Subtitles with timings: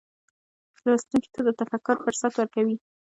[0.85, 2.75] لوستونکي ته د تفکر فرصت ورکوي.